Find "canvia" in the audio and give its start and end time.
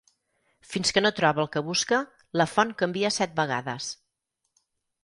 2.83-3.13